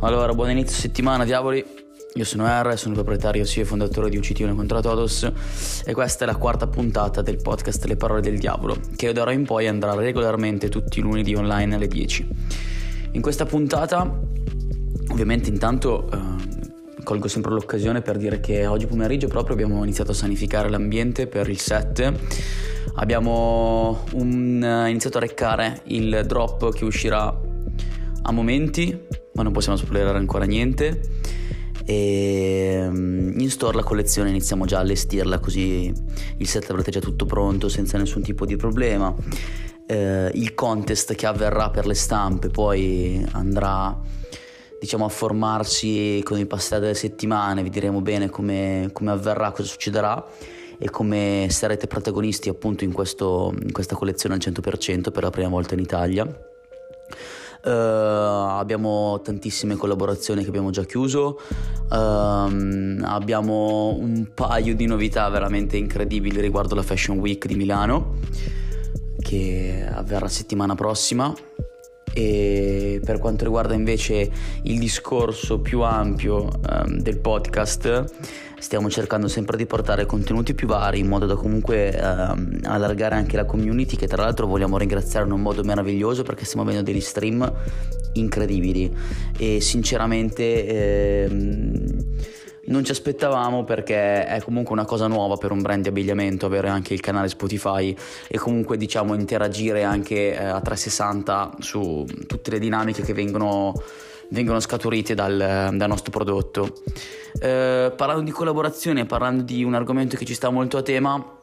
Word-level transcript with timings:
Allora, 0.00 0.32
buon 0.32 0.50
inizio 0.50 0.76
settimana, 0.76 1.24
diavoli. 1.24 1.64
Io 2.14 2.24
sono 2.24 2.46
R, 2.46 2.78
sono 2.78 2.94
il 2.94 3.00
proprietario 3.02 3.42
e 3.42 3.64
fondatore 3.64 4.08
di 4.08 4.16
UCT 4.16 4.38
Uno 4.40 4.54
contro 4.54 4.80
Todos 4.80 5.28
e 5.84 5.92
questa 5.92 6.22
è 6.22 6.26
la 6.28 6.36
quarta 6.36 6.68
puntata 6.68 7.20
del 7.20 7.38
podcast 7.42 7.84
Le 7.86 7.96
parole 7.96 8.20
del 8.20 8.38
diavolo, 8.38 8.76
che 8.94 9.12
da 9.12 9.22
ora 9.22 9.32
in 9.32 9.44
poi 9.44 9.66
andrà 9.66 9.94
regolarmente 9.94 10.68
tutti 10.68 11.00
i 11.00 11.02
lunedì 11.02 11.34
online 11.34 11.74
alle 11.74 11.88
10. 11.88 12.28
In 13.10 13.20
questa 13.20 13.44
puntata, 13.44 14.20
ovviamente 15.10 15.50
intanto 15.50 16.08
eh, 16.12 17.02
colgo 17.02 17.26
sempre 17.26 17.50
l'occasione 17.50 18.00
per 18.00 18.18
dire 18.18 18.38
che 18.38 18.66
oggi 18.66 18.86
pomeriggio 18.86 19.26
proprio 19.26 19.54
abbiamo 19.54 19.82
iniziato 19.82 20.12
a 20.12 20.14
sanificare 20.14 20.68
l'ambiente 20.68 21.26
per 21.26 21.48
il 21.48 21.58
set. 21.58 22.12
Abbiamo 22.94 24.04
un, 24.12 24.62
uh, 24.62 24.88
iniziato 24.88 25.18
a 25.18 25.22
reccare 25.22 25.80
il 25.86 26.22
drop 26.24 26.72
che 26.72 26.84
uscirà 26.84 27.36
a 28.22 28.32
momenti, 28.32 28.96
ma 29.38 29.44
non 29.44 29.52
possiamo 29.52 29.78
spoilerare 29.78 30.18
ancora 30.18 30.44
niente. 30.44 31.00
E 31.84 32.86
mm, 32.86 33.38
in 33.38 33.50
store 33.50 33.76
la 33.76 33.84
collezione 33.84 34.28
iniziamo 34.28 34.66
già 34.66 34.78
a 34.78 34.80
allestirla 34.80 35.38
così 35.38 35.90
il 36.36 36.46
set 36.46 36.68
avrete 36.68 36.90
già 36.90 37.00
tutto 37.00 37.24
pronto 37.24 37.68
senza 37.68 37.96
nessun 37.96 38.22
tipo 38.22 38.44
di 38.44 38.56
problema. 38.56 39.14
Eh, 39.86 40.30
il 40.34 40.54
contest 40.54 41.14
che 41.14 41.26
avverrà 41.26 41.70
per 41.70 41.86
le 41.86 41.94
stampe 41.94 42.48
poi 42.48 43.24
andrà 43.32 43.98
diciamo 44.78 45.06
a 45.06 45.08
formarsi 45.08 46.20
con 46.24 46.38
il 46.38 46.46
passare 46.46 46.82
delle 46.82 46.94
settimane, 46.94 47.62
vi 47.62 47.70
diremo 47.70 48.00
bene 48.00 48.28
come, 48.28 48.90
come 48.92 49.10
avverrà, 49.12 49.52
cosa 49.52 49.68
succederà 49.68 50.26
e 50.78 50.90
come 50.90 51.46
sarete 51.50 51.86
protagonisti 51.86 52.48
appunto 52.48 52.84
in, 52.84 52.92
questo, 52.92 53.52
in 53.62 53.72
questa 53.72 53.96
collezione 53.96 54.34
al 54.34 54.40
100% 54.40 55.10
per 55.10 55.22
la 55.22 55.30
prima 55.30 55.48
volta 55.48 55.74
in 55.74 55.80
Italia. 55.80 56.26
Uh, 57.68 57.70
abbiamo 57.70 59.20
tantissime 59.22 59.76
collaborazioni 59.76 60.42
che 60.42 60.48
abbiamo 60.48 60.70
già 60.70 60.84
chiuso, 60.84 61.38
uh, 61.90 61.94
abbiamo 61.94 63.94
un 63.98 64.30
paio 64.32 64.74
di 64.74 64.86
novità 64.86 65.28
veramente 65.28 65.76
incredibili 65.76 66.40
riguardo 66.40 66.74
la 66.74 66.82
Fashion 66.82 67.18
Week 67.18 67.44
di 67.44 67.56
Milano 67.56 68.14
che 69.20 69.86
avverrà 69.92 70.28
settimana 70.28 70.74
prossima 70.74 71.34
e 72.18 73.00
per 73.04 73.20
quanto 73.20 73.44
riguarda 73.44 73.74
invece 73.74 74.28
il 74.62 74.78
discorso 74.80 75.60
più 75.60 75.82
ampio 75.82 76.48
um, 76.68 76.98
del 76.98 77.18
podcast 77.18 78.06
stiamo 78.58 78.90
cercando 78.90 79.28
sempre 79.28 79.56
di 79.56 79.66
portare 79.66 80.04
contenuti 80.04 80.52
più 80.52 80.66
vari 80.66 80.98
in 80.98 81.06
modo 81.06 81.26
da 81.26 81.36
comunque 81.36 81.96
um, 81.96 82.58
allargare 82.64 83.14
anche 83.14 83.36
la 83.36 83.44
community 83.44 83.94
che 83.94 84.08
tra 84.08 84.24
l'altro 84.24 84.48
vogliamo 84.48 84.76
ringraziare 84.78 85.26
in 85.26 85.32
un 85.32 85.40
modo 85.40 85.62
meraviglioso 85.62 86.24
perché 86.24 86.44
stiamo 86.44 86.64
avendo 86.64 86.82
degli 86.82 87.00
stream 87.00 87.52
incredibili. 88.14 88.92
E 89.36 89.60
sinceramente 89.60 91.24
ehm, 91.26 91.97
non 92.68 92.84
ci 92.84 92.90
aspettavamo 92.90 93.64
perché 93.64 94.26
è 94.26 94.40
comunque 94.42 94.72
una 94.72 94.84
cosa 94.84 95.06
nuova 95.06 95.36
per 95.36 95.50
un 95.50 95.60
brand 95.62 95.82
di 95.82 95.88
abbigliamento 95.88 96.46
avere 96.46 96.68
anche 96.68 96.94
il 96.94 97.00
canale 97.00 97.28
Spotify 97.28 97.94
e 98.26 98.38
comunque 98.38 98.76
diciamo 98.76 99.14
interagire 99.14 99.84
anche 99.84 100.32
eh, 100.32 100.36
a 100.36 100.60
360 100.60 101.56
su 101.60 102.06
tutte 102.26 102.50
le 102.50 102.58
dinamiche 102.58 103.02
che 103.02 103.12
vengono, 103.12 103.74
vengono 104.30 104.60
scaturite 104.60 105.14
dal, 105.14 105.70
dal, 105.72 105.88
nostro 105.88 106.10
prodotto. 106.10 106.72
Eh, 107.40 107.92
parlando 107.96 108.22
di 108.22 108.30
collaborazione, 108.30 109.06
parlando 109.06 109.42
di 109.42 109.64
un 109.64 109.74
argomento 109.74 110.16
che 110.16 110.24
ci 110.24 110.34
sta 110.34 110.50
molto 110.50 110.76
a 110.76 110.82
tema, 110.82 111.37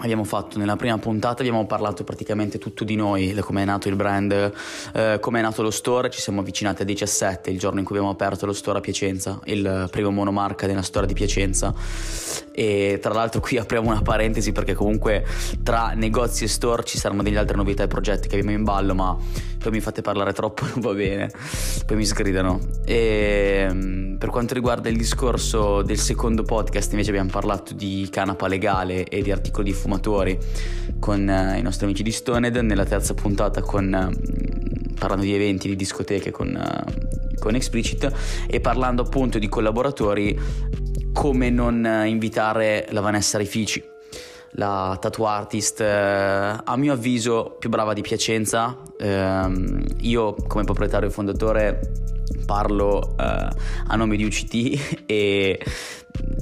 abbiamo 0.00 0.24
fatto 0.24 0.58
nella 0.58 0.76
prima 0.76 0.98
puntata 0.98 1.40
abbiamo 1.42 1.66
parlato 1.66 2.04
praticamente 2.04 2.58
tutto 2.58 2.84
di 2.84 2.96
noi 2.96 3.34
come 3.40 3.62
è 3.62 3.64
nato 3.64 3.88
il 3.88 3.96
brand 3.96 4.52
eh, 4.92 5.18
come 5.20 5.38
è 5.38 5.42
nato 5.42 5.62
lo 5.62 5.70
store. 5.70 6.10
Ci 6.10 6.20
siamo 6.20 6.40
avvicinati 6.40 6.82
a 6.82 6.84
17 6.84 7.50
il 7.50 7.58
giorno 7.58 7.78
in 7.78 7.84
cui 7.84 7.96
abbiamo 7.96 8.12
aperto 8.12 8.46
lo 8.46 8.52
store 8.52 8.78
a 8.78 8.80
Piacenza 8.80 9.38
il 9.44 9.88
primo 9.90 10.10
monomarca 10.10 10.66
della 10.66 10.82
storia 10.82 11.08
di 11.08 11.14
Piacenza. 11.14 11.74
E 12.52 12.98
tra 13.00 13.12
l'altro 13.12 13.40
qui 13.40 13.58
apriamo 13.58 13.90
una 13.90 14.02
parentesi 14.02 14.52
perché 14.52 14.74
comunque 14.74 15.24
tra 15.62 15.92
negozi 15.94 16.44
e 16.44 16.48
store 16.48 16.84
ci 16.84 16.98
saranno 16.98 17.22
delle 17.22 17.38
altre 17.38 17.56
novità 17.56 17.82
e 17.82 17.86
progetti 17.86 18.28
che 18.28 18.36
abbiamo 18.36 18.56
in 18.56 18.64
ballo 18.64 18.94
ma 18.94 19.16
poi 19.60 19.72
mi 19.72 19.80
fate 19.80 20.00
parlare 20.00 20.32
troppo 20.32 20.64
non 20.64 20.80
va 20.80 20.92
bene. 20.94 21.30
Poi 21.84 21.96
mi 21.96 22.06
sgridano. 22.06 22.58
E 22.84 23.68
mm, 23.70 24.16
per 24.16 24.30
quanto 24.30 24.54
riguarda 24.54 24.88
il 24.88 24.96
discorso 24.96 25.82
del 25.82 25.98
secondo 25.98 26.42
podcast 26.42 26.90
invece 26.92 27.10
abbiamo 27.10 27.30
parlato 27.30 27.74
di 27.74 28.08
canapa 28.10 28.48
legale 28.48 29.04
e 29.04 29.22
di 29.22 29.30
articoli 29.30 29.70
di 29.70 29.76
fumatori 29.76 30.38
con 30.98 31.20
uh, 31.20 31.58
i 31.58 31.62
nostri 31.62 31.84
amici 31.84 32.02
di 32.02 32.10
Stoned, 32.10 32.56
nella 32.56 32.84
terza 32.84 33.12
puntata 33.12 33.60
con, 33.60 33.84
uh, 33.86 34.94
parlando 34.98 35.24
di 35.24 35.34
eventi, 35.34 35.68
di 35.68 35.76
discoteche 35.76 36.30
con, 36.30 36.48
uh, 36.48 37.38
con 37.38 37.54
Explicit 37.54 38.10
e 38.46 38.60
parlando 38.60 39.02
appunto 39.02 39.38
di 39.38 39.48
collaboratori 39.48 40.38
come 41.12 41.50
non 41.50 42.04
invitare 42.06 42.86
la 42.90 43.00
Vanessa 43.00 43.36
Rifici 43.36 43.82
la 44.54 44.96
tattoo 45.00 45.26
artist 45.26 45.80
a 45.80 46.76
mio 46.76 46.92
avviso 46.92 47.56
più 47.58 47.68
brava 47.68 47.92
di 47.92 48.02
Piacenza. 48.02 48.76
Ehm, 48.98 49.84
io 50.00 50.34
come 50.46 50.64
proprietario 50.64 51.08
e 51.08 51.10
fondatore 51.12 51.80
parlo 52.46 53.14
a 53.16 53.96
nome 53.96 54.16
di 54.16 54.24
UCT 54.24 55.04
e 55.06 55.60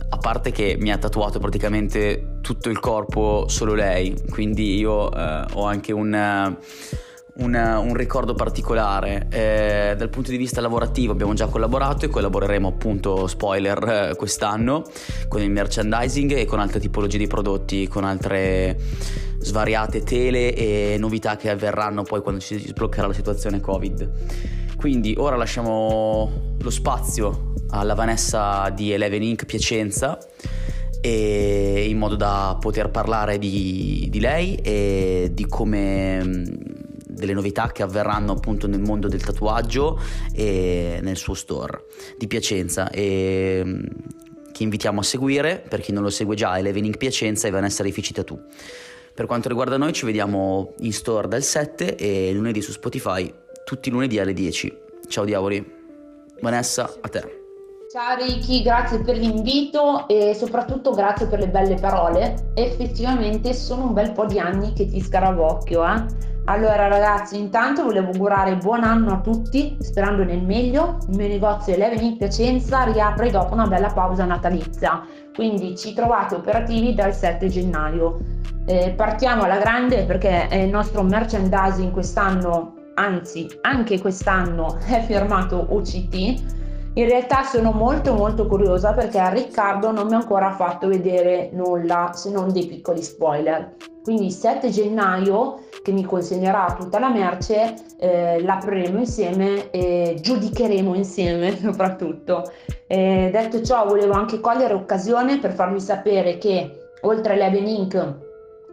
a 0.08 0.16
parte 0.16 0.50
che 0.50 0.76
mi 0.78 0.90
ha 0.90 0.98
tatuato 0.98 1.38
praticamente 1.38 2.38
tutto 2.40 2.70
il 2.70 2.80
corpo 2.80 3.46
solo 3.48 3.74
lei, 3.74 4.14
quindi 4.30 4.78
io 4.78 5.12
eh, 5.12 5.44
ho 5.52 5.64
anche 5.64 5.92
un, 5.92 6.56
un, 7.38 7.54
un 7.54 7.94
ricordo 7.94 8.34
particolare. 8.34 9.26
Eh, 9.30 9.94
dal 9.96 10.08
punto 10.08 10.30
di 10.30 10.36
vista 10.36 10.60
lavorativo 10.60 11.12
abbiamo 11.12 11.34
già 11.34 11.46
collaborato 11.46 12.04
e 12.04 12.08
collaboreremo 12.08 12.68
appunto, 12.68 13.26
spoiler, 13.26 14.10
eh, 14.10 14.16
quest'anno 14.16 14.84
con 15.28 15.40
il 15.40 15.50
merchandising 15.50 16.32
e 16.32 16.44
con 16.44 16.60
altre 16.60 16.80
tipologie 16.80 17.18
di 17.18 17.26
prodotti, 17.26 17.86
con 17.88 18.04
altre 18.04 18.76
svariate 19.38 20.02
tele 20.02 20.54
e 20.54 20.96
novità 20.98 21.36
che 21.36 21.50
avverranno 21.50 22.02
poi 22.02 22.20
quando 22.20 22.40
ci 22.40 22.58
sbloccherà 22.58 23.06
la 23.06 23.12
situazione 23.12 23.60
Covid. 23.60 24.10
Quindi 24.76 25.14
ora 25.16 25.36
lasciamo 25.36 26.54
lo 26.58 26.70
spazio 26.70 27.52
alla 27.70 27.94
Vanessa 27.94 28.70
di 28.70 28.92
Eleven 28.92 29.22
Inc. 29.22 29.44
Piacenza 29.44 30.18
in 31.00 31.96
modo 31.96 32.16
da 32.16 32.56
poter 32.60 32.90
parlare 32.90 33.38
di, 33.38 34.08
di 34.10 34.20
lei 34.20 34.56
e 34.56 35.30
di 35.32 35.46
come 35.46 36.24
mm, 36.24 36.44
delle 37.18 37.34
novità 37.34 37.70
che 37.72 37.82
avverranno 37.82 38.32
appunto 38.32 38.66
nel 38.66 38.80
mondo 38.80 39.08
del 39.08 39.22
tatuaggio 39.22 40.00
e 40.32 41.00
nel 41.02 41.16
suo 41.16 41.34
store 41.34 41.84
di 42.16 42.26
Piacenza. 42.26 42.90
E 42.90 43.62
mm, 43.64 43.82
che 44.52 44.62
invitiamo 44.62 45.00
a 45.00 45.04
seguire 45.04 45.62
per 45.68 45.80
chi 45.80 45.92
non 45.92 46.02
lo 46.02 46.10
segue 46.10 46.34
già 46.34 46.58
Inc. 46.58 46.96
Piacenza 46.96 47.46
e 47.46 47.50
Vanessa 47.50 47.82
Rifici 47.82 48.12
Tattoo. 48.12 48.42
Per 49.14 49.26
quanto 49.26 49.48
riguarda 49.48 49.76
noi 49.76 49.92
ci 49.92 50.04
vediamo 50.04 50.74
in 50.80 50.92
store 50.92 51.28
dal 51.28 51.42
7 51.42 51.96
e 51.96 52.32
lunedì 52.32 52.60
su 52.60 52.72
Spotify 52.72 53.32
tutti 53.64 53.88
i 53.88 53.92
lunedì 53.92 54.18
alle 54.18 54.32
10 54.32 54.86
ciao 55.08 55.24
diavoli. 55.24 55.76
Vanessa 56.40 56.98
a 57.00 57.08
te 57.08 57.37
Ciao 57.90 58.16
Ricky, 58.16 58.60
grazie 58.62 59.00
per 59.00 59.16
l'invito 59.16 60.06
e 60.08 60.34
soprattutto 60.34 60.90
grazie 60.90 61.26
per 61.26 61.38
le 61.38 61.48
belle 61.48 61.76
parole. 61.76 62.50
Effettivamente 62.52 63.54
sono 63.54 63.84
un 63.84 63.94
bel 63.94 64.12
po' 64.12 64.26
di 64.26 64.38
anni 64.38 64.74
che 64.74 64.84
ti 64.84 65.00
scaravocchio, 65.00 65.82
eh? 65.86 66.04
Allora 66.44 66.86
ragazzi, 66.86 67.38
intanto 67.38 67.84
volevo 67.84 68.10
augurare 68.10 68.58
buon 68.58 68.84
anno 68.84 69.14
a 69.14 69.20
tutti, 69.20 69.78
sperando 69.80 70.22
nel 70.22 70.42
meglio. 70.42 70.98
Il 71.08 71.16
mio 71.16 71.28
negozio 71.28 71.72
Eleven 71.72 72.04
in 72.04 72.18
Piacenza 72.18 72.82
riapre 72.82 73.30
dopo 73.30 73.54
una 73.54 73.66
bella 73.66 73.88
pausa 73.90 74.26
natalizia, 74.26 75.02
quindi 75.34 75.74
ci 75.74 75.94
trovate 75.94 76.34
operativi 76.34 76.92
dal 76.92 77.14
7 77.14 77.48
gennaio. 77.48 78.18
Eh, 78.66 78.92
partiamo 78.94 79.44
alla 79.44 79.56
grande 79.56 80.04
perché 80.04 80.46
il 80.52 80.68
nostro 80.68 81.02
merchandising 81.02 81.90
quest'anno, 81.90 82.74
anzi 82.96 83.48
anche 83.62 83.98
quest'anno, 83.98 84.76
è 84.84 85.00
firmato 85.06 85.68
OCT 85.70 86.56
in 86.98 87.06
realtà 87.06 87.44
sono 87.44 87.70
molto 87.70 88.12
molto 88.12 88.48
curiosa 88.48 88.92
perché 88.92 89.22
Riccardo 89.32 89.92
non 89.92 90.08
mi 90.08 90.14
ha 90.14 90.16
ancora 90.16 90.50
fatto 90.50 90.88
vedere 90.88 91.48
nulla 91.52 92.10
se 92.12 92.28
non 92.28 92.52
dei 92.52 92.66
piccoli 92.66 93.04
spoiler. 93.04 93.76
Quindi 94.02 94.26
il 94.26 94.32
7 94.32 94.68
gennaio 94.70 95.66
che 95.82 95.92
mi 95.92 96.04
consegnerà 96.04 96.74
tutta 96.76 96.98
la 96.98 97.10
merce 97.10 97.74
eh, 98.00 98.42
l'apriremo 98.42 98.98
insieme 98.98 99.70
e 99.70 100.16
giudicheremo 100.20 100.94
insieme 100.94 101.54
soprattutto. 101.60 102.50
Eh, 102.88 103.28
detto 103.30 103.62
ciò 103.62 103.86
volevo 103.86 104.14
anche 104.14 104.40
cogliere 104.40 104.74
occasione 104.74 105.38
per 105.38 105.52
farvi 105.52 105.78
sapere 105.78 106.36
che 106.38 106.90
oltre 107.02 107.34
all'Even 107.34 107.68
Inc. 107.68 108.27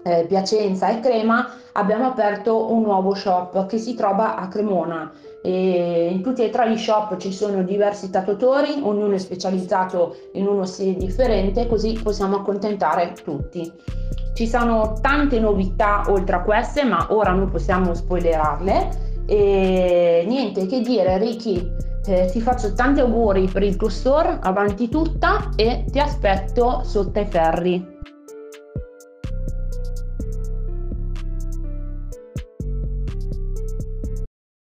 Eh, 0.08 0.26
Piacenza 0.28 0.90
e 0.90 1.00
Crema 1.00 1.50
abbiamo 1.72 2.06
aperto 2.06 2.72
un 2.72 2.84
nuovo 2.84 3.16
shop 3.16 3.66
che 3.66 3.80
si 3.80 3.96
trova 3.96 4.36
a 4.36 4.48
Cremona 4.48 5.12
e 5.42 6.10
in 6.12 6.22
tutti 6.22 6.44
e 6.44 6.52
tre 6.52 6.72
gli 6.72 6.78
shop 6.78 7.18
ci 7.18 7.34
sono 7.34 7.64
diversi 7.64 8.12
tatuatori, 8.12 8.82
ognuno 8.84 9.16
è 9.16 9.18
specializzato 9.18 10.16
in 10.34 10.46
uno 10.46 10.64
stile 10.66 10.96
differente, 10.96 11.66
così 11.66 12.00
possiamo 12.04 12.36
accontentare 12.36 13.14
tutti. 13.24 13.72
Ci 14.36 14.48
sono 14.48 14.94
tante 15.02 15.40
novità 15.40 16.04
oltre 16.08 16.36
a 16.36 16.42
queste, 16.42 16.84
ma 16.84 17.08
ora 17.10 17.32
non 17.32 17.50
possiamo 17.50 17.96
spoilerarle. 17.96 19.24
E 19.26 20.24
niente, 20.28 20.68
che 20.68 20.82
dire 20.82 21.18
Ricky, 21.18 21.72
eh, 22.06 22.30
ti 22.32 22.42
faccio 22.42 22.74
tanti 22.74 23.00
auguri 23.00 23.48
per 23.48 23.64
il 23.64 23.76
tuo 23.76 23.90
store, 23.90 24.38
avanti 24.42 24.88
tutta 24.88 25.50
e 25.56 25.86
ti 25.90 26.00
aspetto 26.00 26.84
sotto 26.84 27.18
ai 27.18 27.26
ferri. 27.26 27.95